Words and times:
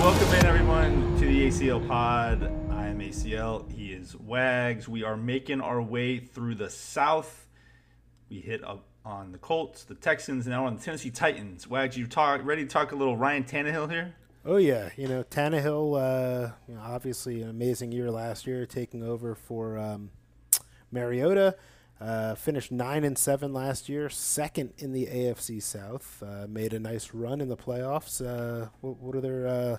Welcome 0.00 0.34
in, 0.34 0.46
everyone, 0.46 1.18
to 1.18 1.26
the 1.26 1.46
ACL 1.46 1.86
Pod. 1.86 2.44
I 2.70 2.86
am 2.86 3.00
ACL. 3.00 3.70
He 3.70 3.92
is 3.92 4.16
Wags. 4.16 4.88
We 4.88 5.04
are 5.04 5.14
making 5.14 5.60
our 5.60 5.82
way 5.82 6.18
through 6.18 6.54
the 6.54 6.70
South. 6.70 7.46
We 8.30 8.40
hit 8.40 8.64
up 8.64 8.86
on 9.04 9.30
the 9.30 9.36
Colts, 9.36 9.84
the 9.84 9.94
Texans, 9.94 10.46
and 10.46 10.54
now 10.54 10.64
on 10.64 10.76
the 10.76 10.82
Tennessee 10.82 11.10
Titans. 11.10 11.68
Wags, 11.68 11.98
you 11.98 12.06
talk 12.06 12.40
ready 12.44 12.62
to 12.62 12.68
talk 12.68 12.92
a 12.92 12.96
little 12.96 13.18
Ryan 13.18 13.44
Tannehill 13.44 13.90
here? 13.90 14.14
Oh 14.46 14.56
yeah, 14.56 14.88
you 14.96 15.06
know 15.06 15.22
Tannehill. 15.22 16.00
Uh, 16.00 16.52
you 16.66 16.76
know, 16.76 16.80
obviously 16.80 17.42
an 17.42 17.50
amazing 17.50 17.92
year 17.92 18.10
last 18.10 18.46
year, 18.46 18.64
taking 18.64 19.02
over 19.02 19.34
for 19.34 19.76
um, 19.76 20.08
Mariota. 20.90 21.56
Uh, 22.00 22.34
finished 22.34 22.72
nine 22.72 23.04
and 23.04 23.18
seven 23.18 23.52
last 23.52 23.88
year, 23.88 24.08
second 24.08 24.72
in 24.78 24.92
the 24.92 25.06
AFC 25.06 25.62
South. 25.62 26.22
Uh, 26.26 26.46
made 26.48 26.72
a 26.72 26.80
nice 26.80 27.12
run 27.12 27.42
in 27.42 27.48
the 27.48 27.56
playoffs. 27.56 28.24
Uh, 28.24 28.68
what, 28.80 28.96
what, 28.96 29.16
are 29.16 29.20
their 29.20 29.46
uh, 29.46 29.76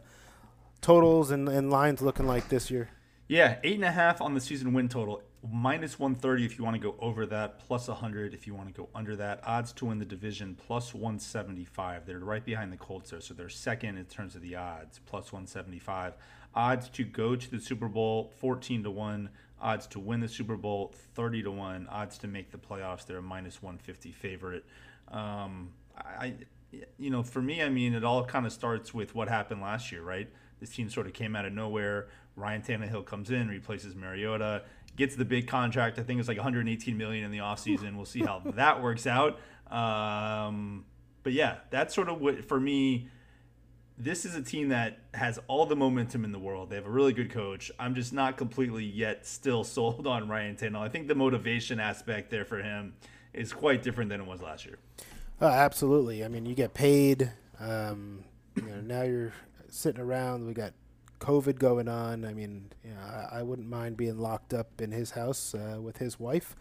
totals 0.82 1.32
and, 1.32 1.50
and 1.50 1.72
lines 1.72 2.00
looking 2.00 2.28
like 2.28 2.48
this 2.50 2.70
year? 2.70 2.90
Yeah, 3.28 3.58
eight 3.64 3.76
and 3.76 3.86
a 3.86 3.92
half 3.92 4.22
on 4.22 4.36
the 4.36 4.42
season 4.42 4.74
win 4.74 4.88
total. 4.88 5.24
Minus 5.52 5.98
130 5.98 6.46
if 6.46 6.60
you 6.60 6.64
want 6.64 6.76
to 6.76 6.80
go 6.80 6.96
over 7.00 7.26
that, 7.26 7.58
plus 7.58 7.88
100 7.88 8.36
if 8.36 8.46
you 8.46 8.54
want 8.54 8.68
to 8.68 8.74
go 8.74 8.90
under 8.94 9.16
that. 9.16 9.42
Odds 9.44 9.74
to 9.74 9.86
win 9.86 9.98
the 9.98 10.06
division, 10.06 10.54
plus 10.54 10.94
175. 10.94 12.06
They're 12.06 12.20
right 12.20 12.46
behind 12.46 12.72
the 12.72 12.78
Colts 12.78 13.10
there, 13.10 13.22
so 13.22 13.34
they're 13.34 13.50
second 13.50 13.98
in 13.98 14.06
terms 14.06 14.36
of 14.36 14.44
the 14.44 14.56
odds, 14.56 15.00
plus 15.08 15.32
175. 15.32 16.14
Odds 16.54 16.90
to 16.90 17.04
go 17.04 17.36
to 17.36 17.50
the 17.50 17.60
Super 17.60 17.88
Bowl, 17.88 18.32
14 18.38 18.84
to 18.84 18.92
1 18.92 19.30
odds 19.62 19.88
to 19.88 20.00
win 20.00 20.20
the 20.20 20.28
Super 20.28 20.58
Bowl 20.58 20.94
30 21.16 21.44
to 21.44 21.52
1, 21.52 21.88
odds 21.90 22.18
to 22.20 22.28
make 22.28 22.52
the 22.52 22.58
playoffs, 22.58 23.06
they're 23.06 23.18
a 23.18 23.22
minus 23.22 23.62
150 23.62 24.12
favorite. 24.12 24.66
Um, 25.10 25.70
I, 25.98 26.34
you 26.98 27.10
know, 27.10 27.24
for 27.24 27.42
me, 27.42 27.62
I 27.62 27.70
mean, 27.70 27.94
it 27.94 28.04
all 28.04 28.26
kind 28.26 28.46
of 28.46 28.54
starts 28.54 28.94
with 28.94 29.14
what 29.14 29.28
happened 29.28 29.62
last 29.62 29.92
year, 29.92 30.02
right? 30.02 30.30
This 30.60 30.72
team 30.72 30.90
sort 30.90 31.08
of 31.08 31.14
came 31.14 31.36
out 31.36 31.46
of 31.46 31.54
nowhere. 31.54 32.08
Ryan 32.36 32.62
Tannehill 32.62 33.06
comes 33.06 33.30
in, 33.30 33.48
replaces 33.48 33.96
Mariota, 33.96 34.64
gets 34.96 35.16
the 35.16 35.26
big 35.26 35.48
contract. 35.48 36.00
I 36.00 36.04
think 36.04 36.20
it's 36.20 36.28
like 36.28 36.38
118 36.38 36.98
million 36.98 37.24
in 37.24 37.32
the 37.32 37.40
offseason. 37.40 37.96
We'll 37.96 38.06
see 38.06 38.22
how 38.22 38.42
that 38.56 38.82
works 38.82 39.06
out. 39.06 39.40
Um, 39.70 40.86
but 41.24 41.34
yeah, 41.34 41.58
that's 41.70 41.94
sort 41.94 42.10
of 42.10 42.20
what 42.20 42.46
for 42.46 42.60
me 42.60 43.10
this 44.04 44.26
is 44.26 44.36
a 44.36 44.42
team 44.42 44.70
that 44.70 44.98
has 45.14 45.40
all 45.48 45.66
the 45.66 45.76
momentum 45.76 46.26
in 46.26 46.32
the 46.32 46.40
world. 46.40 46.70
They 46.70 46.76
have 46.76 46.88
a 46.88 46.92
really 46.92 47.14
good 47.14 47.30
coach. 47.30 47.72
I'm 47.80 47.94
just 47.94 48.12
not 48.12 48.36
completely 48.36 48.84
yet 48.84 49.28
still 49.28 49.64
sold 49.76 50.08
on 50.08 50.28
Ryan 50.28 50.56
Tannehill. 50.56 50.82
I 50.82 50.90
think 50.90 51.08
the 51.08 51.16
motivation 51.16 51.80
aspect 51.80 52.32
there 52.32 52.46
for 52.46 52.62
him 52.62 52.94
is 53.34 53.54
quite 53.54 53.84
different 53.84 54.10
than 54.10 54.20
it 54.20 54.28
was 54.28 54.42
last 54.42 54.66
year. 54.66 54.78
Uh, 55.40 55.46
absolutely. 55.46 56.26
I 56.26 56.28
mean, 56.28 56.46
you 56.46 56.56
get 56.56 56.74
paid. 56.74 57.32
Um, 57.60 58.24
you 58.56 58.64
know, 58.64 58.82
now 58.82 59.04
you're 59.04 59.34
sitting 59.70 60.02
around. 60.02 60.48
We 60.48 60.54
got 60.54 60.74
COVID 61.20 61.60
going 61.60 61.88
on. 61.88 62.26
I 62.26 62.34
mean, 62.34 62.72
you 62.84 62.92
know, 62.92 63.00
I, 63.00 63.40
I 63.40 63.44
wouldn't 63.44 63.70
mind 63.70 63.98
being 63.98 64.18
locked 64.18 64.54
up 64.54 64.82
in 64.82 64.92
his 64.92 65.12
house 65.12 65.54
uh, 65.54 65.80
with 65.80 65.98
his 65.98 66.20
wife 66.20 66.56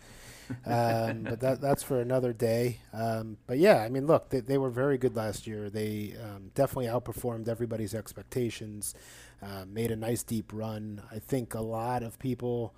um, 0.66 1.22
but 1.25 1.41
that 1.41 1.61
that's 1.61 1.83
for 1.83 2.00
another 2.00 2.33
day. 2.33 2.81
Um, 2.93 3.37
but 3.47 3.59
yeah, 3.59 3.83
I 3.83 3.88
mean, 3.88 4.06
look, 4.06 4.31
they, 4.31 4.41
they 4.41 4.59
were 4.59 4.71
very 4.71 4.99
good 4.99 5.16
last 5.16 5.47
year. 5.47 5.71
They 5.71 6.15
um, 6.22 6.50
definitely 6.55 6.87
outperformed 6.87 7.49
everybody's 7.49 7.94
expectations. 7.94 8.94
Uh, 9.43 9.65
made 9.66 9.91
a 9.91 9.97
nice 9.97 10.22
deep 10.22 10.53
run. 10.53 11.03
I 11.10 11.19
think 11.19 11.55
a 11.55 11.60
lot 11.60 12.03
of 12.03 12.19
people 12.19 12.75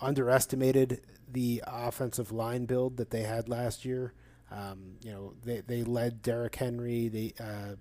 underestimated 0.00 1.02
the 1.30 1.62
offensive 1.66 2.32
line 2.32 2.66
build 2.66 2.96
that 2.96 3.10
they 3.10 3.22
had 3.22 3.48
last 3.48 3.84
year. 3.84 4.12
Um, 4.50 4.94
you 5.02 5.12
know, 5.12 5.32
they, 5.44 5.60
they 5.60 5.82
led 5.82 6.22
Derrick 6.22 6.54
Henry 6.54 7.08
they, 7.08 7.34
uh, 7.40 7.74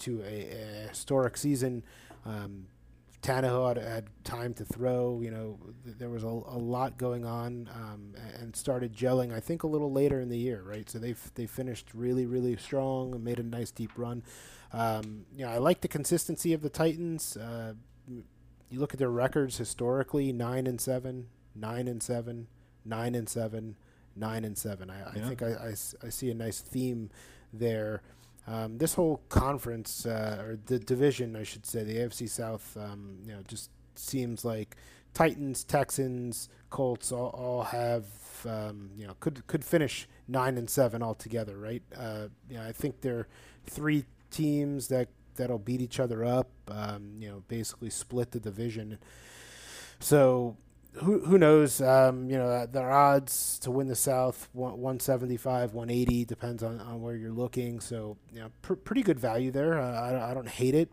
to 0.00 0.22
a, 0.22 0.84
a, 0.84 0.88
historic 0.88 1.36
season. 1.36 1.82
Um, 2.26 2.66
Tannehill 3.22 3.68
had, 3.68 3.76
had, 3.76 4.08
time 4.24 4.54
to 4.54 4.64
throw. 4.64 5.20
You 5.22 5.30
know, 5.30 5.58
th- 5.84 5.96
there 5.98 6.08
was 6.08 6.24
a, 6.24 6.26
a, 6.26 6.58
lot 6.58 6.96
going 6.96 7.26
on, 7.26 7.68
um, 7.74 8.14
and 8.38 8.54
started 8.56 8.94
gelling. 8.94 9.34
I 9.34 9.40
think 9.40 9.62
a 9.62 9.66
little 9.66 9.92
later 9.92 10.20
in 10.20 10.28
the 10.28 10.38
year, 10.38 10.62
right? 10.64 10.88
So 10.88 10.98
they 10.98 11.14
they 11.34 11.46
finished 11.46 11.88
really 11.92 12.26
really 12.26 12.56
strong 12.56 13.14
and 13.14 13.22
made 13.22 13.38
a 13.38 13.42
nice 13.42 13.70
deep 13.70 13.92
run. 13.96 14.22
Um, 14.72 15.26
you 15.36 15.44
know, 15.44 15.50
I 15.50 15.58
like 15.58 15.80
the 15.80 15.88
consistency 15.88 16.52
of 16.52 16.62
the 16.62 16.70
Titans. 16.70 17.36
Uh, 17.36 17.74
you 18.08 18.78
look 18.78 18.94
at 18.94 18.98
their 18.98 19.10
records 19.10 19.58
historically: 19.58 20.32
nine 20.32 20.66
and 20.66 20.80
seven, 20.80 21.28
nine 21.54 21.88
and 21.88 22.02
seven, 22.02 22.46
nine 22.84 23.14
and 23.14 23.28
seven, 23.28 23.76
nine 24.16 24.44
and 24.44 24.56
seven. 24.56 24.90
I, 24.90 24.98
yeah. 24.98 25.08
I 25.24 25.28
think 25.28 25.42
I, 25.42 25.46
I, 25.46 25.70
I 26.06 26.08
see 26.08 26.30
a 26.30 26.34
nice 26.34 26.60
theme 26.60 27.10
there. 27.52 28.02
Um, 28.46 28.78
this 28.78 28.94
whole 28.94 29.20
conference 29.28 30.06
uh, 30.06 30.42
or 30.44 30.58
the 30.66 30.78
division, 30.78 31.36
I 31.36 31.44
should 31.44 31.66
say, 31.66 31.84
the 31.84 31.96
AFC 31.96 32.28
South, 32.28 32.76
um, 32.80 33.18
you 33.24 33.32
know, 33.32 33.42
just 33.46 33.70
seems 33.94 34.44
like 34.44 34.76
Titans, 35.14 35.64
Texans, 35.64 36.48
Colts 36.70 37.12
all, 37.12 37.28
all 37.28 37.64
have 37.64 38.06
um, 38.48 38.90
you 38.96 39.06
know 39.06 39.14
could 39.20 39.46
could 39.48 39.64
finish 39.64 40.08
nine 40.28 40.56
and 40.56 40.70
seven 40.70 41.02
altogether, 41.02 41.56
right? 41.56 41.82
Uh, 41.96 42.28
you 42.48 42.56
know, 42.56 42.64
I 42.64 42.72
think 42.72 43.00
there 43.00 43.18
are 43.18 43.28
three 43.66 44.04
teams 44.30 44.88
that 44.88 45.08
that'll 45.34 45.58
beat 45.58 45.80
each 45.80 45.98
other 45.98 46.24
up. 46.24 46.48
Um, 46.68 47.14
you 47.18 47.28
know, 47.28 47.42
basically 47.48 47.90
split 47.90 48.30
the 48.30 48.40
division. 48.40 48.98
So 49.98 50.56
who 50.94 51.20
who 51.20 51.38
knows? 51.38 51.80
Um, 51.80 52.30
you 52.30 52.36
know, 52.36 52.46
uh, 52.46 52.66
their 52.66 52.90
odds 52.90 53.58
to 53.60 53.70
win 53.70 53.88
the 53.88 53.96
South 53.96 54.48
175, 54.52 55.72
180 55.72 56.24
depends 56.24 56.62
on, 56.62 56.80
on 56.80 57.00
where 57.00 57.16
you're 57.16 57.32
looking. 57.32 57.80
So, 57.80 58.16
you 58.32 58.40
know, 58.40 58.50
pr- 58.62 58.74
pretty 58.74 59.02
good 59.02 59.20
value 59.20 59.50
there. 59.50 59.80
Uh, 59.80 59.92
I, 59.92 60.30
I 60.30 60.34
don't 60.34 60.48
hate 60.48 60.74
it. 60.74 60.90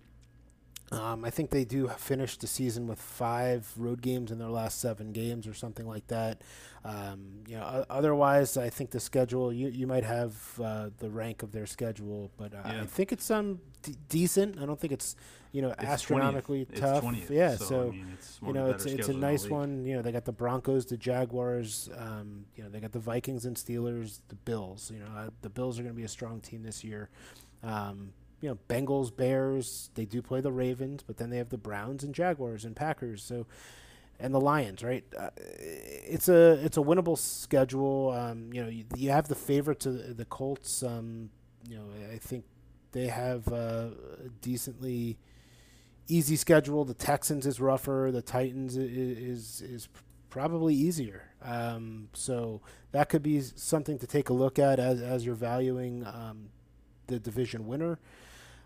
Um, 0.89 1.25
I 1.25 1.29
think 1.29 1.49
they 1.49 1.65
do 1.65 1.89
finish 1.89 2.37
the 2.37 2.47
season 2.47 2.87
with 2.87 3.01
five 3.01 3.69
road 3.75 4.01
games 4.01 4.31
in 4.31 4.39
their 4.39 4.49
last 4.49 4.79
seven 4.79 5.11
games 5.11 5.45
or 5.45 5.53
something 5.53 5.85
like 5.85 6.07
that. 6.07 6.41
Um, 6.85 7.43
you 7.45 7.57
know, 7.57 7.85
otherwise, 7.89 8.55
I 8.55 8.69
think 8.69 8.91
the 8.91 8.99
schedule 9.01 9.51
you 9.51 9.67
you 9.67 9.85
might 9.85 10.05
have 10.05 10.35
uh, 10.63 10.89
the 10.99 11.09
rank 11.09 11.43
of 11.43 11.51
their 11.51 11.65
schedule, 11.65 12.31
but 12.37 12.53
uh, 12.53 12.61
yeah. 12.65 12.81
I 12.83 12.85
think 12.85 13.11
it's 13.11 13.29
um 13.29 13.59
d- 13.87 13.97
decent. 14.09 14.59
I 14.61 14.65
don't 14.65 14.79
think 14.79 14.93
it's 14.93 15.15
you 15.51 15.61
know 15.61 15.69
it's 15.69 15.83
astronomically 15.83 16.65
20th. 16.65 16.79
tough. 16.79 17.03
20th, 17.03 17.29
yeah, 17.29 17.55
so, 17.55 17.65
so 17.65 17.81
I 17.81 17.91
mean, 17.91 18.17
you 18.45 18.53
know 18.53 18.69
it's 18.69 18.85
it's 18.85 19.07
a 19.07 19.13
nice 19.13 19.47
one. 19.47 19.85
You 19.85 19.95
know, 19.95 20.01
they 20.01 20.11
got 20.11 20.25
the 20.25 20.31
Broncos, 20.31 20.85
the 20.85 20.97
Jaguars. 20.97 21.89
Um, 21.97 22.45
you 22.55 22.63
know, 22.63 22.69
they 22.69 22.79
got 22.79 22.91
the 22.91 22.99
Vikings 22.99 23.45
and 23.45 23.55
Steelers, 23.55 24.19
the 24.27 24.35
Bills. 24.35 24.91
You 24.93 24.99
know, 24.99 25.07
uh, 25.15 25.29
the 25.41 25.49
Bills 25.49 25.79
are 25.79 25.83
going 25.83 25.93
to 25.93 25.97
be 25.97 26.05
a 26.05 26.09
strong 26.09 26.41
team 26.41 26.63
this 26.63 26.83
year. 26.83 27.09
Um, 27.63 28.13
you 28.41 28.49
know, 28.49 28.57
Bengals, 28.69 29.15
Bears, 29.15 29.89
they 29.95 30.05
do 30.05 30.21
play 30.21 30.41
the 30.41 30.51
Ravens, 30.51 31.01
but 31.01 31.17
then 31.17 31.29
they 31.29 31.37
have 31.37 31.49
the 31.49 31.57
Browns 31.57 32.03
and 32.03 32.13
Jaguars 32.13 32.65
and 32.65 32.75
Packers. 32.75 33.23
So, 33.23 33.47
and 34.19 34.33
the 34.33 34.41
Lions, 34.41 34.83
right? 34.83 35.03
Uh, 35.17 35.29
it's 35.37 36.29
a 36.29 36.53
it's 36.63 36.77
a 36.77 36.81
winnable 36.81 37.17
schedule. 37.17 38.11
Um, 38.11 38.51
you 38.53 38.63
know, 38.63 38.69
you, 38.69 38.85
you, 38.95 39.11
have 39.11 39.27
the 39.27 39.35
favorites 39.35 39.85
of 39.85 40.17
the 40.17 40.25
Colts. 40.25 40.83
Um, 40.83 41.29
you 41.67 41.77
know, 41.77 41.85
I 42.11 42.17
think 42.17 42.45
they 42.91 43.07
have 43.07 43.47
a 43.47 43.93
decently 44.41 45.17
easy 46.07 46.35
schedule. 46.35 46.85
The 46.85 46.93
Texans 46.93 47.45
is 47.45 47.59
rougher. 47.59 48.09
The 48.11 48.21
Titans 48.21 48.77
is 48.77 49.61
is, 49.61 49.61
is 49.61 49.89
probably 50.29 50.75
easier. 50.75 51.23
Um, 51.41 52.09
so 52.13 52.61
that 52.91 53.09
could 53.09 53.23
be 53.23 53.41
something 53.41 53.97
to 53.99 54.07
take 54.07 54.29
a 54.29 54.33
look 54.33 54.59
at 54.59 54.79
as 54.79 55.01
as 55.01 55.25
you're 55.25 55.35
valuing 55.35 56.05
um, 56.05 56.49
the 57.07 57.19
division 57.19 57.67
winner. 57.67 57.99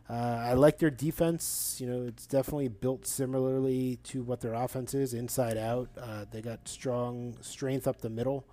Uh, 0.10 0.44
I 0.44 0.54
like 0.54 0.78
their 0.78 0.90
defense. 0.90 1.78
You 1.80 1.88
know, 1.88 2.04
it's 2.08 2.28
definitely 2.28 2.68
built 2.68 3.08
similarly 3.08 4.00
to 4.06 4.24
what 4.24 4.42
their 4.42 4.54
offense 4.54 4.94
is, 4.94 5.14
inside 5.14 5.58
out. 5.58 5.90
Uh, 5.98 6.26
they 6.30 6.42
got 6.42 6.68
strong 6.68 7.38
strength 7.42 7.88
up 7.88 8.02
the 8.02 8.10
middle. 8.10 8.46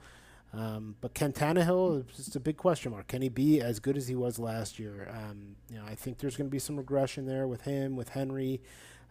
Um, 0.52 0.96
but 1.00 1.14
Ken 1.14 1.32
Tannehill 1.32 2.04
is 2.18 2.34
a 2.34 2.40
big 2.40 2.56
question 2.56 2.92
mark. 2.92 3.08
Can 3.08 3.20
he 3.20 3.28
be 3.28 3.60
as 3.60 3.80
good 3.80 3.96
as 3.96 4.08
he 4.08 4.14
was 4.14 4.38
last 4.38 4.78
year? 4.78 5.10
Um, 5.12 5.56
you 5.70 5.76
know, 5.78 5.84
I 5.86 5.94
think 5.94 6.18
there's 6.18 6.36
going 6.36 6.48
to 6.48 6.50
be 6.50 6.58
some 6.58 6.76
regression 6.76 7.26
there 7.26 7.46
with 7.46 7.62
him, 7.62 7.96
with 7.96 8.10
Henry. 8.10 8.62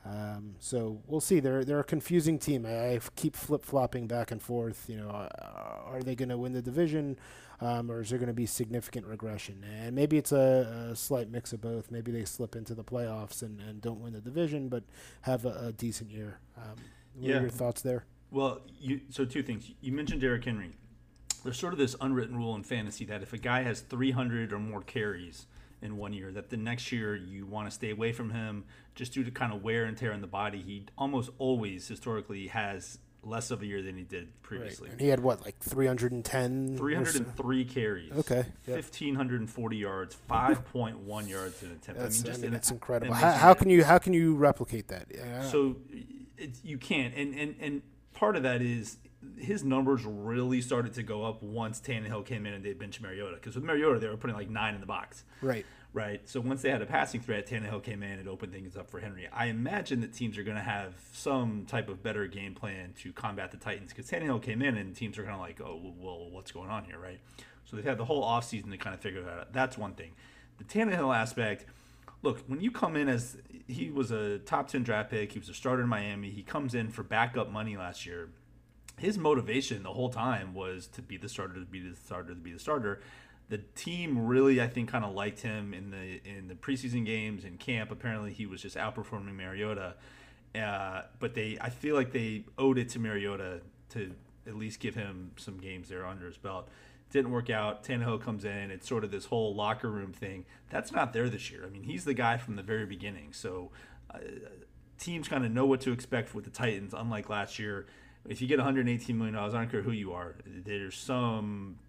Um, 0.05 0.55
so 0.59 1.01
we'll 1.05 1.21
see. 1.21 1.39
They're 1.39 1.65
they're 1.65 1.79
a 1.79 1.83
confusing 1.83 2.39
team. 2.39 2.65
I, 2.65 2.93
I 2.93 2.99
keep 3.15 3.35
flip 3.35 3.65
flopping 3.65 4.07
back 4.07 4.31
and 4.31 4.41
forth. 4.41 4.85
You 4.87 4.97
know, 4.97 5.09
uh, 5.09 5.81
are 5.85 6.01
they 6.01 6.15
going 6.15 6.29
to 6.29 6.37
win 6.37 6.53
the 6.53 6.61
division, 6.61 7.19
um, 7.59 7.91
or 7.91 8.01
is 8.01 8.09
there 8.09 8.17
going 8.17 8.27
to 8.27 8.33
be 8.33 8.45
significant 8.45 9.05
regression? 9.05 9.65
And 9.81 9.95
maybe 9.95 10.17
it's 10.17 10.31
a, 10.31 10.89
a, 10.91 10.95
slight 10.95 11.29
mix 11.29 11.51
of 11.51 11.61
both. 11.61 11.91
Maybe 11.91 12.11
they 12.11 12.23
slip 12.23 12.55
into 12.55 12.73
the 12.73 12.83
playoffs 12.83 13.41
and, 13.41 13.59
and 13.59 13.81
don't 13.81 13.99
win 13.99 14.13
the 14.13 14.21
division, 14.21 14.69
but 14.69 14.83
have 15.21 15.45
a, 15.45 15.67
a 15.67 15.71
decent 15.73 16.11
year. 16.11 16.39
Um, 16.55 16.75
what 17.15 17.29
yeah. 17.29 17.37
are 17.37 17.41
your 17.41 17.49
thoughts 17.49 17.81
there? 17.81 18.05
Well, 18.31 18.61
you 18.79 19.01
so 19.09 19.25
two 19.25 19.43
things. 19.43 19.71
You 19.81 19.91
mentioned 19.91 20.21
Derrick 20.21 20.45
Henry. 20.45 20.71
There's 21.47 21.57
sort 21.57 21.71
of 21.71 21.79
this 21.79 21.95
unwritten 22.01 22.35
rule 22.35 22.55
in 22.55 22.63
fantasy 22.63 23.05
that 23.05 23.21
if 23.21 23.31
a 23.31 23.37
guy 23.37 23.63
has 23.63 23.79
300 23.79 24.51
or 24.51 24.59
more 24.59 24.81
carries 24.81 25.45
in 25.81 25.95
one 25.95 26.11
year, 26.11 26.29
that 26.33 26.49
the 26.49 26.57
next 26.57 26.91
year 26.91 27.15
you 27.15 27.45
want 27.45 27.69
to 27.69 27.73
stay 27.73 27.91
away 27.91 28.11
from 28.11 28.31
him 28.31 28.65
just 28.95 29.13
due 29.13 29.23
to 29.23 29.31
kind 29.31 29.53
of 29.53 29.63
wear 29.63 29.85
and 29.85 29.95
tear 29.95 30.11
in 30.11 30.19
the 30.19 30.27
body. 30.27 30.59
He 30.59 30.87
almost 30.97 31.29
always 31.37 31.87
historically 31.87 32.47
has 32.47 32.97
less 33.23 33.49
of 33.49 33.61
a 33.61 33.65
year 33.65 33.81
than 33.81 33.95
he 33.95 34.03
did 34.03 34.41
previously. 34.41 34.87
Right. 34.89 34.91
And 34.91 34.99
he 34.99 35.07
had 35.07 35.21
what, 35.21 35.41
like 35.45 35.57
310? 35.59 36.75
303 36.77 37.63
carries. 37.63 38.11
Okay. 38.11 38.43
Yep. 38.67 38.83
1,540 38.83 39.77
yards, 39.77 40.17
5.1 40.29 41.29
yards 41.29 41.63
in 41.63 41.71
attempt. 41.71 42.01
That's, 42.01 42.19
I 42.19 42.23
mean, 42.23 42.25
just 42.25 42.39
I 42.39 42.41
mean, 42.41 42.51
that's 42.51 42.71
incredible. 42.71 43.13
How, 43.13 43.31
how, 43.31 43.53
can 43.53 43.69
you 43.69 43.85
how 43.85 43.99
can 43.99 44.11
you 44.11 44.35
replicate 44.35 44.89
that? 44.89 45.05
Yeah. 45.15 45.43
So 45.43 45.77
you 46.61 46.77
can't, 46.77 47.15
and 47.15 47.33
and 47.33 47.55
and 47.61 47.81
part 48.13 48.35
of 48.35 48.43
that 48.43 48.61
is 48.61 48.97
his 49.37 49.63
numbers 49.63 50.05
really 50.05 50.61
started 50.61 50.93
to 50.93 51.03
go 51.03 51.23
up 51.23 51.41
once 51.41 51.79
Tannehill 51.79 52.25
came 52.25 52.45
in 52.45 52.53
and 52.53 52.63
they 52.63 52.73
benched 52.73 53.01
Mariota. 53.01 53.35
Because 53.35 53.55
with 53.55 53.63
Mariota, 53.63 53.99
they 53.99 54.07
were 54.07 54.17
putting 54.17 54.35
like 54.35 54.49
nine 54.49 54.75
in 54.75 54.81
the 54.81 54.87
box. 54.87 55.23
Right. 55.41 55.65
Right. 55.93 56.27
So 56.29 56.39
once 56.41 56.61
they 56.61 56.69
had 56.69 56.81
a 56.81 56.85
passing 56.85 57.21
threat, 57.21 57.47
Tannehill 57.47 57.81
came 57.81 58.03
in 58.03 58.19
and 58.19 58.27
opened 58.27 58.53
things 58.53 58.77
up 58.77 58.89
for 58.89 58.99
Henry. 58.99 59.27
I 59.31 59.45
imagine 59.47 60.01
that 60.01 60.13
teams 60.13 60.37
are 60.37 60.43
going 60.43 60.57
to 60.57 60.63
have 60.63 60.93
some 61.11 61.65
type 61.65 61.89
of 61.89 62.03
better 62.03 62.27
game 62.27 62.53
plan 62.53 62.93
to 63.01 63.11
combat 63.13 63.51
the 63.51 63.57
Titans 63.57 63.93
because 63.93 64.09
Tannehill 64.09 64.41
came 64.41 64.61
in 64.61 64.77
and 64.77 64.95
teams 64.95 65.17
are 65.17 65.23
kind 65.23 65.35
of 65.35 65.41
like, 65.41 65.59
oh, 65.61 65.93
well, 65.99 66.29
what's 66.29 66.51
going 66.51 66.69
on 66.69 66.85
here, 66.85 66.99
right? 66.99 67.19
So 67.65 67.75
they've 67.75 67.85
had 67.85 67.97
the 67.97 68.05
whole 68.05 68.23
offseason 68.23 68.69
to 68.71 68.77
kind 68.77 68.93
of 68.93 68.99
figure 68.99 69.23
that 69.23 69.39
out. 69.39 69.53
That's 69.53 69.77
one 69.77 69.93
thing. 69.93 70.11
The 70.57 70.63
Tannehill 70.63 71.15
aspect– 71.15 71.65
look, 72.21 72.39
when 72.47 72.61
you 72.61 72.71
come 72.71 72.95
in 72.95 73.07
as 73.07 73.37
he 73.67 73.89
was 73.89 74.11
a 74.11 74.39
top 74.39 74.67
10 74.67 74.83
draft 74.83 75.09
pick, 75.09 75.31
he 75.31 75.39
was 75.39 75.49
a 75.49 75.53
starter 75.53 75.83
in 75.83 75.89
Miami, 75.89 76.29
he 76.29 76.43
comes 76.43 76.73
in 76.73 76.89
for 76.89 77.03
backup 77.03 77.51
money 77.51 77.77
last 77.77 78.05
year. 78.05 78.29
His 78.97 79.17
motivation 79.17 79.83
the 79.83 79.93
whole 79.93 80.09
time 80.09 80.53
was 80.53 80.87
to 80.87 81.01
be 81.01 81.17
the 81.17 81.29
starter, 81.29 81.55
to 81.55 81.65
be 81.65 81.79
the 81.79 81.95
starter, 81.95 82.29
to 82.29 82.35
be 82.35 82.53
the 82.53 82.59
starter. 82.59 83.01
The 83.49 83.59
team 83.75 84.25
really, 84.25 84.61
I 84.61 84.67
think, 84.67 84.89
kind 84.89 85.05
of 85.05 85.13
liked 85.13 85.41
him 85.41 85.73
in 85.73 85.91
the 85.91 86.19
in 86.27 86.47
the 86.47 86.55
preseason 86.55 87.05
games 87.05 87.45
in 87.45 87.57
camp. 87.57 87.91
Apparently, 87.91 88.33
he 88.33 88.45
was 88.45 88.61
just 88.61 88.75
outperforming 88.75 89.35
Mariota. 89.35 89.95
Uh, 90.55 91.03
but 91.19 91.33
they, 91.33 91.57
I 91.61 91.69
feel 91.69 91.95
like 91.95 92.11
they 92.11 92.45
owed 92.57 92.77
it 92.77 92.89
to 92.89 92.99
Mariota 92.99 93.61
to 93.89 94.13
at 94.47 94.55
least 94.55 94.79
give 94.79 94.95
him 94.95 95.31
some 95.35 95.57
games 95.57 95.89
there 95.89 96.05
under 96.05 96.25
his 96.25 96.37
belt. 96.37 96.69
Didn't 97.11 97.31
work 97.31 97.49
out. 97.49 97.83
Tannehill 97.83 98.21
comes 98.21 98.43
in. 98.43 98.71
It's 98.71 98.87
sort 98.87 99.03
of 99.03 99.11
this 99.11 99.25
whole 99.25 99.55
locker 99.55 99.89
room 99.89 100.11
thing. 100.11 100.45
That's 100.69 100.91
not 100.91 101.13
there 101.13 101.29
this 101.29 101.51
year. 101.51 101.63
I 101.65 101.69
mean, 101.69 101.83
he's 101.83 102.05
the 102.05 102.13
guy 102.13 102.37
from 102.37 102.55
the 102.55 102.63
very 102.63 102.85
beginning. 102.85 103.33
So 103.33 103.71
uh, 104.13 104.19
teams 104.97 105.27
kind 105.27 105.45
of 105.45 105.51
know 105.51 105.65
what 105.65 105.81
to 105.81 105.91
expect 105.91 106.33
with 106.33 106.45
the 106.45 106.51
Titans, 106.51 106.93
unlike 106.93 107.29
last 107.29 107.59
year. 107.59 107.85
If 108.27 108.41
you 108.41 108.47
get 108.47 108.57
118 108.57 109.17
million 109.17 109.35
dollars, 109.35 109.53
I 109.53 109.59
don't 109.59 109.71
care 109.71 109.81
who 109.81 109.91
you 109.91 110.13
are. 110.13 110.35
There's 110.45 110.97
some 110.97 111.79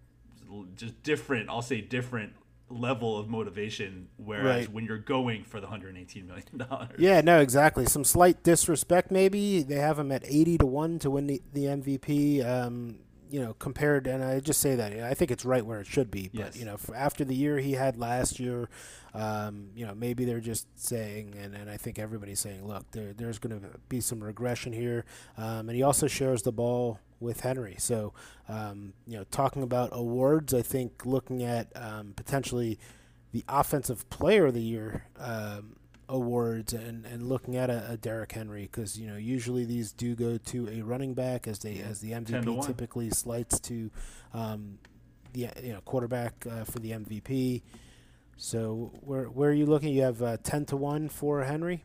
just 0.75 1.01
different. 1.03 1.49
I'll 1.49 1.61
say 1.61 1.81
different 1.81 2.33
level 2.71 3.17
of 3.17 3.27
motivation 3.27 4.07
whereas 4.17 4.65
right. 4.65 4.71
when 4.71 4.85
you're 4.85 4.97
going 4.97 5.43
for 5.43 5.59
the 5.59 5.65
118 5.65 6.27
million 6.27 6.45
dollars 6.57 6.89
yeah 6.99 7.19
no 7.19 7.39
exactly 7.39 7.85
some 7.85 8.03
slight 8.03 8.43
disrespect 8.43 9.09
maybe 9.09 9.63
they 9.63 9.75
have 9.75 9.97
him 9.97 10.11
at 10.11 10.23
80 10.23 10.59
to 10.59 10.65
1 10.67 10.99
to 10.99 11.09
win 11.09 11.25
the, 11.25 11.41
the 11.51 11.63
mvp 11.65 12.45
um, 12.45 12.99
you 13.29 13.39
know, 13.39 13.53
compared, 13.53 14.07
and 14.07 14.23
I 14.23 14.39
just 14.39 14.59
say 14.59 14.75
that 14.75 14.91
I 14.91 15.13
think 15.13 15.29
it's 15.31 15.45
right 15.45 15.65
where 15.65 15.79
it 15.79 15.87
should 15.87 16.09
be. 16.09 16.29
But 16.33 16.39
yes. 16.39 16.57
you 16.57 16.65
know, 16.65 16.77
after 16.95 17.23
the 17.23 17.35
year 17.35 17.59
he 17.59 17.73
had 17.73 17.97
last 17.97 18.39
year, 18.39 18.69
um, 19.13 19.69
you 19.75 19.85
know, 19.85 19.93
maybe 19.93 20.25
they're 20.25 20.39
just 20.39 20.67
saying, 20.75 21.35
and, 21.39 21.55
and 21.55 21.69
I 21.69 21.77
think 21.77 21.99
everybody's 21.99 22.39
saying, 22.39 22.65
look, 22.65 22.89
there, 22.91 23.13
there's 23.13 23.39
going 23.39 23.59
to 23.59 23.67
be 23.87 24.01
some 24.01 24.23
regression 24.23 24.73
here, 24.73 25.05
um, 25.37 25.69
and 25.69 25.75
he 25.75 25.83
also 25.83 26.07
shares 26.07 26.41
the 26.41 26.51
ball 26.51 26.99
with 27.19 27.41
Henry. 27.41 27.75
So, 27.77 28.13
um, 28.47 28.93
you 29.05 29.17
know, 29.17 29.25
talking 29.29 29.61
about 29.61 29.89
awards, 29.91 30.53
I 30.53 30.61
think 30.61 31.05
looking 31.05 31.43
at 31.43 31.67
um, 31.75 32.13
potentially 32.15 32.79
the 33.31 33.43
offensive 33.47 34.09
player 34.09 34.47
of 34.47 34.53
the 34.53 34.61
year 34.61 35.05
um, 35.19 35.75
awards 36.09 36.73
and, 36.73 37.05
and 37.05 37.29
looking 37.29 37.55
at 37.55 37.69
a, 37.69 37.91
a 37.91 37.97
Derrick 37.97 38.31
Henry 38.31 38.63
because 38.63 38.99
you 38.99 39.07
know 39.07 39.15
usually 39.15 39.63
these 39.63 39.91
do 39.93 40.15
go 40.15 40.37
to 40.37 40.67
a 40.67 40.81
running 40.81 41.13
back 41.13 41.47
as 41.47 41.59
they 41.59 41.77
as 41.77 42.01
the 42.01 42.11
MVP 42.11 42.65
typically 42.65 43.09
slights 43.11 43.59
to 43.61 43.91
um, 44.33 44.79
the 45.33 45.47
you 45.63 45.73
know 45.73 45.81
quarterback 45.85 46.45
uh, 46.49 46.63
for 46.65 46.79
the 46.79 46.91
MVP. 46.91 47.61
So 48.35 48.91
where 49.01 49.25
where 49.25 49.51
are 49.51 49.53
you 49.53 49.65
looking? 49.65 49.93
You 49.93 50.01
have 50.01 50.21
uh, 50.21 50.37
ten 50.43 50.65
to 50.65 50.77
one 50.77 51.07
for 51.09 51.43
Henry. 51.43 51.83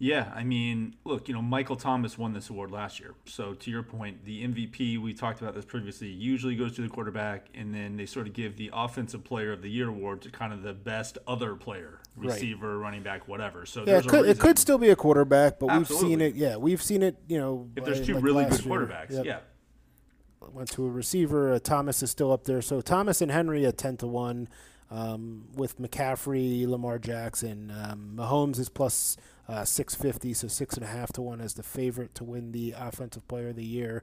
Yeah, 0.00 0.30
I 0.32 0.44
mean, 0.44 0.94
look, 1.04 1.26
you 1.26 1.34
know, 1.34 1.42
Michael 1.42 1.74
Thomas 1.74 2.16
won 2.16 2.32
this 2.32 2.50
award 2.50 2.70
last 2.70 3.00
year. 3.00 3.14
So 3.24 3.54
to 3.54 3.70
your 3.70 3.82
point, 3.82 4.24
the 4.24 4.44
MVP, 4.44 5.02
we 5.02 5.12
talked 5.12 5.40
about 5.40 5.54
this 5.54 5.64
previously, 5.64 6.06
usually 6.06 6.54
goes 6.54 6.76
to 6.76 6.82
the 6.82 6.88
quarterback, 6.88 7.48
and 7.52 7.74
then 7.74 7.96
they 7.96 8.06
sort 8.06 8.28
of 8.28 8.32
give 8.32 8.56
the 8.56 8.70
Offensive 8.72 9.24
Player 9.24 9.52
of 9.52 9.60
the 9.60 9.68
Year 9.68 9.88
award 9.88 10.22
to 10.22 10.30
kind 10.30 10.52
of 10.52 10.62
the 10.62 10.72
best 10.72 11.18
other 11.26 11.56
player, 11.56 11.98
receiver, 12.16 12.78
right. 12.78 12.82
running 12.84 13.02
back, 13.02 13.26
whatever. 13.26 13.66
So 13.66 13.82
yeah, 13.84 13.98
it 13.98 14.06
could, 14.06 14.28
it 14.28 14.38
could, 14.38 14.56
still 14.56 14.78
be 14.78 14.90
a 14.90 14.96
quarterback, 14.96 15.58
but 15.58 15.68
Absolutely. 15.68 16.08
we've 16.08 16.10
seen 16.10 16.20
it. 16.20 16.34
Yeah, 16.36 16.56
we've 16.56 16.82
seen 16.82 17.02
it. 17.02 17.16
You 17.26 17.38
know, 17.38 17.68
if 17.74 17.84
there's 17.84 18.06
two 18.06 18.14
like 18.14 18.22
really 18.22 18.44
good 18.44 18.60
quarterbacks, 18.60 19.10
yep. 19.10 19.24
yeah. 19.24 19.38
Went 20.52 20.70
to 20.70 20.86
a 20.86 20.90
receiver. 20.90 21.54
Uh, 21.54 21.58
Thomas 21.58 22.04
is 22.04 22.10
still 22.12 22.30
up 22.30 22.44
there. 22.44 22.62
So 22.62 22.80
Thomas 22.80 23.20
and 23.20 23.32
Henry 23.32 23.66
at 23.66 23.76
ten 23.76 23.96
to 23.96 24.06
one. 24.06 24.48
Um, 24.90 25.48
with 25.54 25.78
McCaffrey, 25.78 26.66
Lamar 26.66 26.98
Jackson, 26.98 27.70
um, 27.70 28.12
Mahomes 28.14 28.58
is 28.58 28.70
plus 28.70 29.18
uh, 29.48 29.64
650, 29.64 30.34
so 30.34 30.48
six 30.48 30.74
and 30.74 30.84
a 30.84 30.88
half 30.88 31.12
to 31.14 31.22
one 31.22 31.40
as 31.40 31.54
the 31.54 31.62
favorite 31.62 32.14
to 32.14 32.24
win 32.24 32.52
the 32.52 32.74
Offensive 32.76 33.26
Player 33.28 33.48
of 33.48 33.56
the 33.56 33.64
Year. 33.64 34.02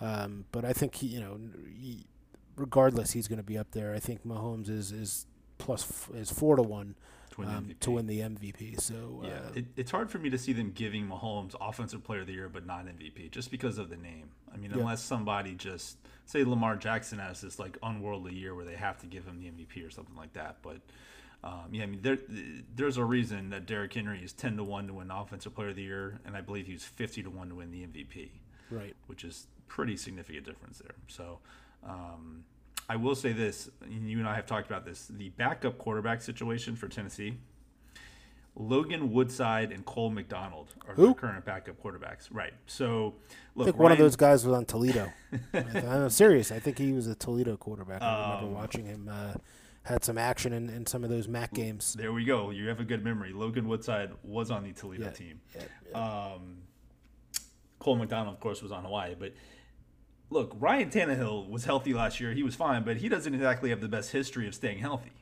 Um, 0.00 0.46
but 0.52 0.64
I 0.64 0.72
think 0.72 0.96
he, 0.96 1.06
you 1.08 1.20
know, 1.20 1.38
he, 1.78 2.06
regardless, 2.56 3.12
he's 3.12 3.28
going 3.28 3.38
to 3.38 3.42
be 3.44 3.58
up 3.58 3.72
there. 3.72 3.94
I 3.94 3.98
think 3.98 4.26
Mahomes 4.26 4.70
is 4.70 4.92
is 4.92 5.26
plus 5.58 5.84
f- 5.88 6.10
is 6.16 6.30
four 6.30 6.56
to 6.56 6.62
one. 6.62 6.96
To 7.32 7.40
win, 7.40 7.48
um, 7.50 7.74
to 7.80 7.90
win 7.90 8.06
the 8.06 8.20
MVP, 8.20 8.80
so 8.80 9.22
yeah, 9.24 9.30
uh, 9.30 9.52
it, 9.56 9.66
it's 9.76 9.90
hard 9.90 10.10
for 10.10 10.18
me 10.18 10.30
to 10.30 10.38
see 10.38 10.54
them 10.54 10.72
giving 10.74 11.06
Mahomes 11.06 11.54
Offensive 11.60 12.02
Player 12.02 12.20
of 12.20 12.26
the 12.26 12.32
Year, 12.32 12.48
but 12.48 12.64
not 12.64 12.86
MVP, 12.86 13.30
just 13.30 13.50
because 13.50 13.76
of 13.76 13.90
the 13.90 13.96
name. 13.96 14.30
I 14.52 14.56
mean, 14.56 14.70
yeah. 14.70 14.78
unless 14.78 15.02
somebody 15.02 15.54
just 15.54 15.98
say 16.26 16.44
Lamar 16.44 16.76
Jackson 16.76 17.18
has 17.18 17.40
this 17.40 17.58
like 17.58 17.78
unworldly 17.82 18.34
year 18.34 18.54
where 18.54 18.64
they 18.64 18.76
have 18.76 18.98
to 19.00 19.06
give 19.06 19.24
him 19.24 19.40
the 19.40 19.46
MVP 19.46 19.86
or 19.86 19.90
something 19.90 20.16
like 20.16 20.34
that, 20.34 20.58
but 20.62 20.80
um, 21.44 21.68
yeah, 21.70 21.84
I 21.84 21.86
mean, 21.86 22.00
there, 22.02 22.18
there's 22.74 22.96
a 22.96 23.04
reason 23.04 23.50
that 23.50 23.66
Derrick 23.66 23.94
Henry 23.94 24.20
is 24.22 24.32
10 24.32 24.56
to 24.56 24.64
1 24.64 24.88
to 24.88 24.94
win 24.94 25.10
Offensive 25.10 25.54
Player 25.54 25.68
of 25.68 25.76
the 25.76 25.82
Year, 25.82 26.18
and 26.24 26.36
I 26.36 26.40
believe 26.40 26.66
he's 26.66 26.84
50 26.84 27.22
to 27.22 27.30
1 27.30 27.50
to 27.50 27.54
win 27.54 27.70
the 27.70 27.86
MVP. 27.86 28.30
Right. 28.70 28.96
Which 29.06 29.22
is 29.22 29.46
pretty 29.68 29.96
significant 29.96 30.44
difference 30.44 30.78
there. 30.78 30.96
So, 31.06 31.38
um, 31.84 32.44
I 32.88 32.96
will 32.96 33.14
say 33.14 33.32
this, 33.32 33.68
and 33.82 34.08
you 34.10 34.18
and 34.18 34.28
I 34.28 34.34
have 34.34 34.46
talked 34.46 34.66
about 34.66 34.84
this 34.84 35.06
the 35.08 35.30
backup 35.30 35.78
quarterback 35.78 36.22
situation 36.22 36.76
for 36.76 36.88
Tennessee. 36.88 37.36
Logan 38.56 39.12
Woodside 39.12 39.70
and 39.70 39.84
Cole 39.84 40.10
McDonald 40.10 40.74
are 40.88 40.94
Who? 40.94 41.14
current 41.14 41.44
backup 41.44 41.80
quarterbacks. 41.82 42.28
Right. 42.30 42.54
So, 42.66 43.14
look, 43.54 43.64
I 43.64 43.70
think 43.70 43.76
Ryan, 43.76 43.82
one 43.82 43.92
of 43.92 43.98
those 43.98 44.16
guys 44.16 44.46
was 44.46 44.56
on 44.56 44.64
Toledo. 44.64 45.12
I'm 45.54 46.08
serious. 46.10 46.50
I 46.50 46.58
think 46.58 46.78
he 46.78 46.92
was 46.92 47.06
a 47.06 47.14
Toledo 47.14 47.56
quarterback. 47.56 48.02
I 48.02 48.22
remember 48.22 48.46
um, 48.46 48.54
watching 48.54 48.86
him. 48.86 49.10
Uh, 49.12 49.34
had 49.86 50.02
some 50.02 50.18
action 50.18 50.52
in, 50.52 50.68
in 50.68 50.84
some 50.84 51.04
of 51.04 51.10
those 51.10 51.28
MAC 51.28 51.54
games. 51.54 51.94
There 51.94 52.12
we 52.12 52.24
go. 52.24 52.50
You 52.50 52.66
have 52.68 52.80
a 52.80 52.84
good 52.84 53.04
memory. 53.04 53.32
Logan 53.32 53.68
Woodside 53.68 54.10
was 54.24 54.50
on 54.50 54.64
the 54.64 54.72
Toledo 54.72 55.04
yeah, 55.04 55.10
team. 55.10 55.40
Yeah, 55.54 55.62
yeah. 55.90 56.32
Um, 56.32 56.56
Cole 57.78 57.94
McDonald, 57.94 58.34
of 58.34 58.40
course, 58.40 58.62
was 58.62 58.72
on 58.72 58.82
Hawaii. 58.82 59.14
But 59.16 59.34
look, 60.28 60.56
Ryan 60.58 60.90
Tannehill 60.90 61.48
was 61.48 61.64
healthy 61.64 61.94
last 61.94 62.18
year. 62.20 62.32
He 62.32 62.42
was 62.42 62.56
fine, 62.56 62.82
but 62.82 62.96
he 62.96 63.08
doesn't 63.08 63.32
exactly 63.32 63.70
have 63.70 63.80
the 63.80 63.88
best 63.88 64.10
history 64.10 64.48
of 64.48 64.56
staying 64.56 64.78
healthy. 64.78 65.12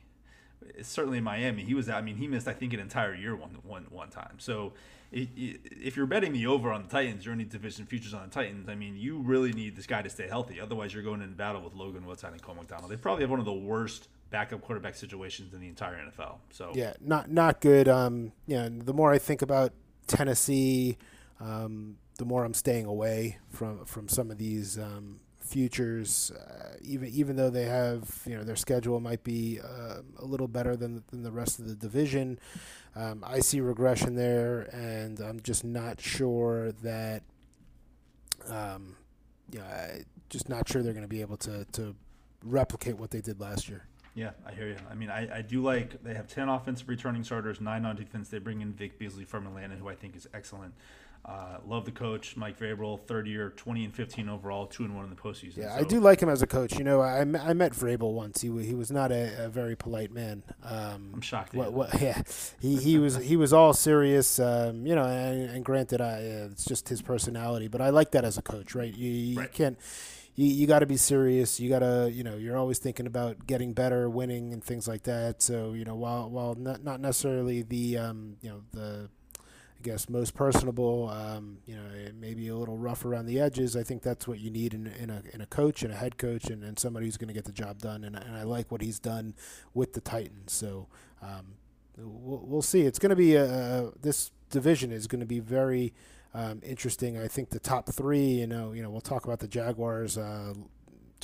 Certainly 0.81 1.19
in 1.19 1.23
Miami, 1.23 1.63
he 1.63 1.73
was. 1.73 1.89
I 1.89 2.01
mean, 2.01 2.17
he 2.17 2.27
missed 2.27 2.47
I 2.47 2.53
think 2.53 2.73
an 2.73 2.79
entire 2.79 3.13
year 3.13 3.35
one 3.35 3.57
one 3.63 3.85
one 3.89 4.09
time. 4.09 4.35
So 4.37 4.73
if 5.11 5.95
you're 5.95 6.05
betting 6.05 6.33
the 6.33 6.47
over 6.47 6.71
on 6.71 6.83
the 6.83 6.89
Titans 6.89 7.25
or 7.25 7.31
any 7.31 7.45
division 7.45 7.85
futures 7.85 8.13
on 8.13 8.23
the 8.23 8.33
Titans, 8.33 8.67
I 8.67 8.75
mean, 8.75 8.97
you 8.97 9.19
really 9.19 9.53
need 9.53 9.75
this 9.75 9.87
guy 9.87 10.01
to 10.01 10.09
stay 10.09 10.27
healthy. 10.27 10.59
Otherwise, 10.59 10.93
you're 10.93 11.03
going 11.03 11.21
into 11.21 11.35
battle 11.35 11.61
with 11.61 11.73
Logan 11.73 12.05
Woodside 12.05 12.33
and 12.33 12.41
Cole 12.41 12.55
McDonald. 12.55 12.91
They 12.91 12.97
probably 12.97 13.23
have 13.23 13.29
one 13.29 13.39
of 13.39 13.45
the 13.45 13.53
worst 13.53 14.09
backup 14.29 14.61
quarterback 14.61 14.95
situations 14.95 15.53
in 15.53 15.61
the 15.61 15.67
entire 15.67 15.95
NFL. 15.95 16.37
So 16.51 16.71
yeah, 16.75 16.93
not 16.99 17.31
not 17.31 17.61
good. 17.61 17.87
Um, 17.87 18.33
yeah, 18.47 18.67
the 18.69 18.93
more 18.93 19.11
I 19.11 19.17
think 19.17 19.41
about 19.41 19.71
Tennessee, 20.07 20.97
um, 21.39 21.97
the 22.17 22.25
more 22.25 22.43
I'm 22.43 22.53
staying 22.53 22.85
away 22.85 23.37
from 23.49 23.85
from 23.85 24.09
some 24.09 24.31
of 24.31 24.37
these 24.37 24.77
um, 24.77 25.19
futures, 25.45 26.31
uh, 26.31 26.75
even 26.81 27.09
even 27.09 27.35
though 27.35 27.49
they 27.49 27.65
have 27.65 28.21
you 28.25 28.35
know 28.35 28.43
their 28.43 28.55
schedule 28.55 28.99
might 28.99 29.23
be 29.23 29.59
uh, 29.63 30.01
a 30.19 30.25
little 30.25 30.47
better 30.47 30.75
than 30.75 31.03
than 31.09 31.23
the 31.23 31.31
rest 31.31 31.59
of 31.59 31.67
the 31.67 31.75
division. 31.75 32.39
Um, 32.95 33.23
I 33.25 33.39
see 33.39 33.59
regression 33.59 34.15
there, 34.15 34.61
and 34.73 35.19
I'm 35.19 35.39
just 35.41 35.63
not 35.63 36.01
sure 36.01 36.71
that. 36.83 37.23
Um, 38.47 38.95
yeah, 39.51 39.97
just 40.29 40.49
not 40.49 40.67
sure 40.67 40.83
they're 40.83 40.93
going 40.93 41.03
to 41.03 41.09
be 41.09 41.21
able 41.21 41.37
to 41.37 41.65
to 41.73 41.95
replicate 42.43 42.97
what 42.97 43.11
they 43.11 43.21
did 43.21 43.39
last 43.39 43.69
year. 43.69 43.85
Yeah, 44.15 44.31
I 44.47 44.53
hear 44.53 44.69
you. 44.69 44.77
I 44.89 44.95
mean, 44.95 45.09
I, 45.09 45.39
I 45.39 45.41
do 45.41 45.61
like 45.61 46.01
they 46.01 46.13
have 46.13 46.27
ten 46.27 46.47
offensive 46.47 46.87
returning 46.87 47.23
starters, 47.23 47.59
nine 47.59 47.85
on 47.85 47.97
defense. 47.97 48.29
They 48.29 48.39
bring 48.39 48.61
in 48.61 48.71
Vic 48.71 48.97
Beasley 48.97 49.25
from 49.25 49.45
Atlanta, 49.45 49.75
who 49.75 49.89
I 49.89 49.95
think 49.95 50.15
is 50.15 50.27
excellent. 50.33 50.73
Uh, 51.27 51.57
love 51.65 51.85
the 51.85 51.91
coach, 51.91 52.37
Mike 52.37 52.59
Vrabel, 52.59 53.01
third 53.07 53.25
year, 53.27 53.49
20 53.49 53.85
and 53.85 53.93
15 53.95 54.29
overall, 54.29 54.67
two 54.67 54.83
and 54.83 54.95
one 54.95 55.05
in 55.05 55.09
the 55.09 55.15
postseason. 55.15 55.57
Yeah, 55.57 55.75
so. 55.75 55.81
I 55.81 55.83
do 55.83 55.99
like 55.99 56.21
him 56.21 56.29
as 56.29 56.43
a 56.43 56.47
coach. 56.47 56.77
You 56.77 56.83
know, 56.83 57.01
I, 57.01 57.21
I 57.21 57.53
met 57.53 57.71
Vrabel 57.73 58.13
once. 58.13 58.41
He 58.41 58.49
he 58.63 58.75
was 58.75 58.91
not 58.91 59.11
a, 59.11 59.45
a 59.45 59.49
very 59.49 59.75
polite 59.75 60.11
man. 60.11 60.43
Um, 60.63 61.09
I'm 61.15 61.21
shocked. 61.21 61.55
What, 61.55 61.73
what, 61.73 61.99
yeah, 61.99 62.21
he, 62.61 62.75
he 62.75 62.99
was 62.99 63.15
he 63.15 63.37
was 63.37 63.53
all 63.53 63.73
serious. 63.73 64.37
Um, 64.37 64.85
you 64.85 64.93
know, 64.93 65.05
and, 65.05 65.49
and 65.49 65.65
granted, 65.65 65.99
I, 65.99 66.17
uh, 66.17 66.49
it's 66.51 66.63
just 66.63 66.89
his 66.89 67.01
personality. 67.01 67.69
But 67.69 67.81
I 67.81 67.89
like 67.89 68.11
that 68.11 68.23
as 68.23 68.37
a 68.37 68.43
coach, 68.43 68.75
right? 68.75 68.95
You, 68.95 69.09
you 69.09 69.39
right. 69.39 69.51
can't. 69.51 69.79
You, 70.35 70.45
you 70.45 70.67
got 70.67 70.79
to 70.79 70.85
be 70.85 70.97
serious. 70.97 71.59
You 71.59 71.69
got 71.69 71.79
to, 71.79 72.11
you 72.13 72.23
know, 72.23 72.35
you're 72.35 72.57
always 72.57 72.77
thinking 72.77 73.07
about 73.07 73.47
getting 73.47 73.73
better, 73.73 74.09
winning, 74.09 74.53
and 74.53 74.63
things 74.63 74.87
like 74.87 75.03
that. 75.03 75.41
So, 75.41 75.73
you 75.73 75.85
know, 75.85 75.95
while 75.95 76.29
while 76.29 76.53
not 76.53 76.83
not 76.83 76.99
necessarily 76.99 77.63
the, 77.63 77.97
um, 77.97 78.35
you 78.41 78.49
know, 78.49 78.61
the 78.73 79.09
guess 79.83 80.09
most 80.09 80.33
personable. 80.33 81.09
Um, 81.09 81.59
you 81.65 81.75
know, 81.75 81.83
maybe 82.19 82.47
a 82.47 82.55
little 82.55 82.77
rough 82.77 83.05
around 83.05 83.25
the 83.25 83.39
edges. 83.39 83.75
I 83.75 83.83
think 83.83 84.01
that's 84.01 84.27
what 84.27 84.39
you 84.39 84.49
need 84.49 84.73
in, 84.73 84.87
in 84.87 85.09
a 85.09 85.21
in 85.33 85.41
a 85.41 85.45
coach 85.45 85.83
and 85.83 85.93
a 85.93 85.95
head 85.95 86.17
coach 86.17 86.45
and, 86.45 86.63
and 86.63 86.77
somebody 86.79 87.05
who's 87.05 87.17
going 87.17 87.27
to 87.27 87.33
get 87.33 87.45
the 87.45 87.51
job 87.51 87.79
done. 87.79 88.03
And, 88.03 88.15
and 88.15 88.35
I 88.35 88.43
like 88.43 88.71
what 88.71 88.81
he's 88.81 88.99
done 88.99 89.33
with 89.73 89.93
the 89.93 90.01
Titans. 90.01 90.51
So 90.51 90.87
um, 91.21 91.55
we'll, 91.97 92.41
we'll 92.45 92.61
see. 92.61 92.81
It's 92.81 92.99
going 92.99 93.11
to 93.11 93.15
be 93.15 93.35
a, 93.35 93.91
this 94.01 94.31
division 94.49 94.91
is 94.91 95.07
going 95.07 95.21
to 95.21 95.25
be 95.25 95.39
very. 95.39 95.93
Um, 96.33 96.59
interesting. 96.65 97.17
I 97.17 97.29
think 97.29 97.51
the 97.51 97.61
top 97.61 97.87
three, 97.87 98.25
you 98.25 98.45
know, 98.45 98.73
you 98.73 98.83
know, 98.83 98.89
we'll 98.89 98.99
talk 98.99 99.23
about 99.23 99.39
the 99.39 99.47
Jaguars 99.47 100.17
uh, 100.17 100.53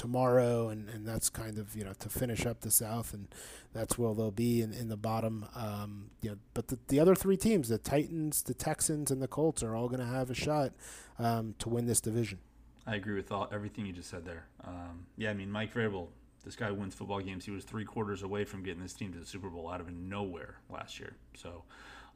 tomorrow, 0.02 0.70
and, 0.70 0.90
and 0.90 1.08
that's 1.08 1.30
kind 1.30 1.60
of 1.60 1.76
you 1.76 1.84
know 1.84 1.94
to 2.00 2.10
finish 2.10 2.48
up 2.48 2.62
the 2.62 2.72
South, 2.72 3.14
and 3.14 3.28
that's 3.72 4.00
where 4.00 4.16
they'll 4.16 4.32
be 4.32 4.62
in, 4.64 4.74
in 4.74 4.90
the 4.90 4.98
bottom. 4.98 5.46
Um, 5.56 6.10
you 6.24 6.32
know, 6.32 6.38
but 6.56 6.70
the, 6.70 6.80
the 6.88 7.00
other 7.00 7.14
three 7.14 7.38
teams, 7.38 7.70
the 7.70 7.78
Titans, 7.78 8.42
the 8.42 8.56
Texans, 8.56 9.12
and 9.12 9.22
the 9.22 9.28
Colts, 9.28 9.62
are 9.62 9.76
all 9.76 9.88
going 9.88 10.00
to 10.00 10.06
have 10.08 10.32
a 10.32 10.34
shot 10.34 10.72
um, 11.20 11.54
to 11.60 11.70
win 11.70 11.86
this 11.86 12.02
division. 12.02 12.40
I 12.88 12.96
agree 12.96 13.14
with 13.14 13.32
all 13.32 13.48
everything 13.52 13.86
you 13.86 13.94
just 13.94 14.10
said 14.10 14.26
there. 14.26 14.48
Um, 14.64 15.06
yeah, 15.18 15.30
I 15.30 15.34
mean 15.36 15.52
Mike 15.52 15.72
Vrabel, 15.72 16.08
this 16.44 16.56
guy 16.56 16.72
wins 16.72 16.96
football 16.96 17.20
games. 17.20 17.46
He 17.46 17.52
was 17.52 17.64
three 17.64 17.86
quarters 17.86 18.24
away 18.24 18.44
from 18.44 18.64
getting 18.64 18.82
this 18.82 18.94
team 18.94 19.14
to 19.14 19.20
the 19.20 19.26
Super 19.26 19.50
Bowl 19.50 19.70
out 19.70 19.82
of 19.82 19.92
nowhere 19.94 20.56
last 20.68 21.00
year. 21.00 21.14
So 21.36 21.64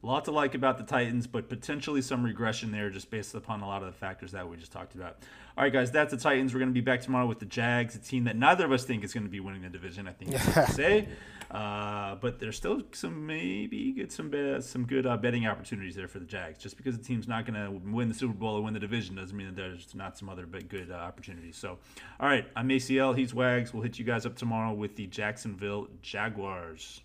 a 0.02 0.06
lot 0.06 0.24
to 0.26 0.30
like 0.30 0.54
about 0.54 0.78
the 0.78 0.84
Titans, 0.84 1.26
but 1.26 1.48
potentially 1.48 2.02
some 2.02 2.22
regression 2.22 2.70
there 2.70 2.90
just 2.90 3.10
based 3.10 3.34
upon 3.34 3.62
a 3.62 3.66
lot 3.66 3.82
of 3.82 3.86
the 3.86 3.98
factors 3.98 4.32
that 4.32 4.48
we 4.48 4.56
just 4.56 4.72
talked 4.72 4.94
about. 4.94 5.16
All 5.56 5.64
right, 5.64 5.72
guys, 5.72 5.90
that's 5.90 6.10
the 6.10 6.18
Titans. 6.18 6.52
We're 6.52 6.60
going 6.60 6.68
to 6.70 6.74
be 6.74 6.82
back 6.82 7.00
tomorrow 7.00 7.26
with 7.26 7.38
the 7.38 7.46
Jags, 7.46 7.96
a 7.96 7.98
team 7.98 8.24
that 8.24 8.36
neither 8.36 8.66
of 8.66 8.72
us 8.72 8.84
think 8.84 9.04
is 9.04 9.14
going 9.14 9.24
to 9.24 9.30
be 9.30 9.40
winning 9.40 9.62
the 9.62 9.70
division. 9.70 10.06
I 10.06 10.12
think 10.12 10.32
to 10.32 10.66
say, 10.72 11.08
uh, 11.50 12.16
but 12.16 12.38
there's 12.38 12.56
still 12.56 12.82
some 12.92 13.26
maybe 13.26 13.92
get 13.92 14.12
some 14.12 14.60
some 14.60 14.84
good 14.84 15.06
uh, 15.06 15.16
betting 15.16 15.46
opportunities 15.46 15.96
there 15.96 16.08
for 16.08 16.18
the 16.18 16.26
Jags. 16.26 16.58
Just 16.58 16.76
because 16.76 16.98
the 16.98 17.02
team's 17.02 17.26
not 17.26 17.46
going 17.46 17.54
to 17.54 17.70
win 17.90 18.08
the 18.08 18.14
Super 18.14 18.34
Bowl 18.34 18.56
or 18.56 18.62
win 18.62 18.74
the 18.74 18.80
division 18.80 19.16
doesn't 19.16 19.36
mean 19.36 19.46
that 19.46 19.56
there's 19.56 19.94
not 19.94 20.18
some 20.18 20.28
other 20.28 20.44
good 20.44 20.90
uh, 20.90 20.94
opportunities. 20.94 21.56
So, 21.56 21.78
all 22.20 22.28
right, 22.28 22.46
I'm 22.54 22.68
ACL. 22.68 23.16
He's 23.16 23.32
Wags. 23.32 23.72
We'll 23.72 23.82
hit 23.82 23.98
you 23.98 24.04
guys 24.04 24.26
up 24.26 24.36
tomorrow 24.36 24.74
with 24.74 24.94
the 24.96 25.06
Jacksonville 25.06 25.88
Jaguars. 26.02 27.00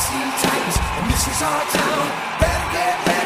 Tennessee 0.00 0.48
Titans, 0.48 0.78
and 0.96 1.10
this 1.10 1.28
is 1.28 1.42
our 1.42 1.60
town. 1.60 2.40
Better 2.40 2.72
get 2.72 3.19